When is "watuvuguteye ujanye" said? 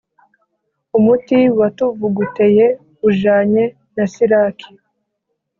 1.59-3.63